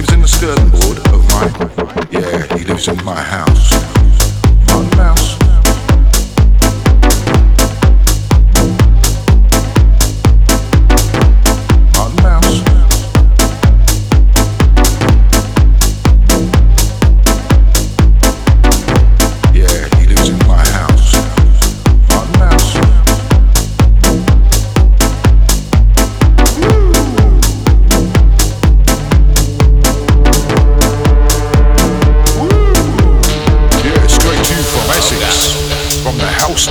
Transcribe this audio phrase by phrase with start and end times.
[0.00, 2.08] lives in the skirting board of my.
[2.10, 3.89] Yeah, he lives in my house.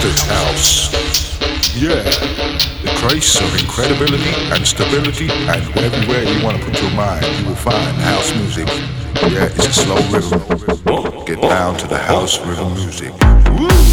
[0.10, 0.90] House.
[1.76, 2.04] Yeah,
[2.84, 7.46] the place of incredibility and stability, and everywhere you want to put your mind, you
[7.46, 8.68] will find house music.
[9.32, 11.26] Yeah, it's a slow rhythm.
[11.26, 13.14] Get down to the house rhythm music.
[13.58, 13.89] Woo!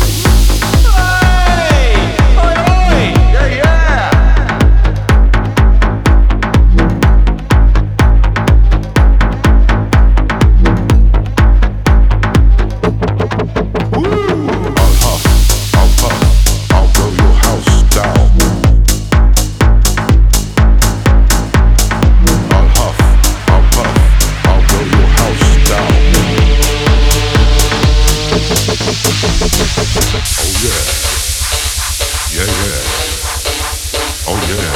[34.29, 34.75] Oh yeah.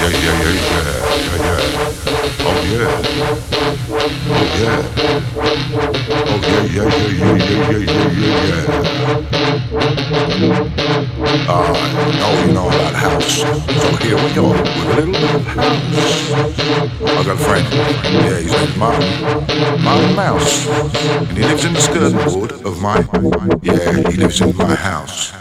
[0.00, 1.62] Yeah, yeah, yeah, yeah, yeah.
[2.40, 2.90] Oh yeah.
[4.34, 4.78] Oh yeah.
[6.26, 8.84] Oh yeah, yeah, yeah, yeah, yeah, yeah, yeah, yeah,
[11.48, 13.36] ah, you know about house.
[13.40, 14.64] So here we go with a
[14.96, 16.32] little bit of house.
[17.00, 17.66] I got a friend.
[17.72, 19.08] Yeah, he's named Martin.
[19.82, 20.66] Martin Mouse.
[21.28, 22.98] And he lives in the skirtboard of my,
[23.62, 25.32] yeah, he lives in my house.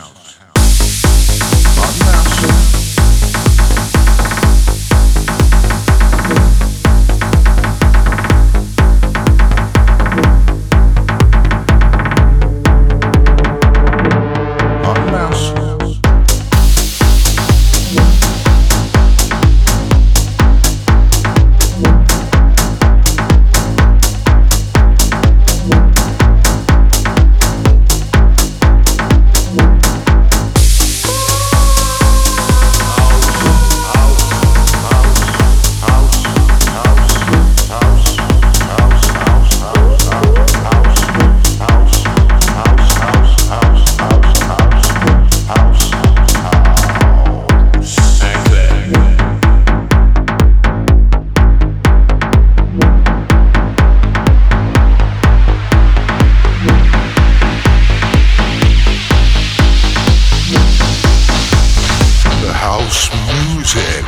[63.63, 63.81] music.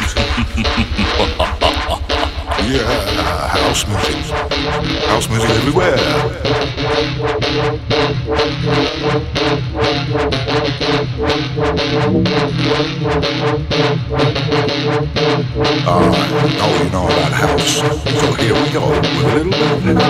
[2.67, 4.17] yeah, house music.
[5.07, 6.74] House music everywhere.
[18.39, 18.89] Here we go.
[18.89, 20.03] With a little bit of.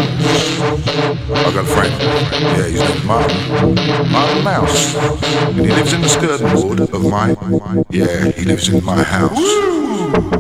[1.32, 1.94] I got Frank.
[2.02, 3.76] Yeah, he's name's Martin.
[4.12, 4.96] Martin Mouse.
[4.96, 7.36] And he lives in the skirt board of my.
[7.90, 9.40] Yeah, he lives in my house.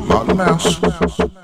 [0.07, 1.34] Martin Mouse.